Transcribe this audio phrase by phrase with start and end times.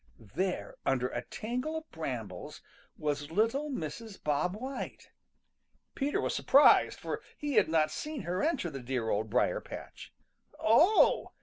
[0.35, 2.63] There, under a tangle of brambles,
[2.97, 4.17] was little Mrs.
[4.23, 5.11] Bob White.
[5.93, 10.11] Peter was surprised, for he had not seen her enter the dear Old Briar patch.
[10.59, 11.33] "Oh!"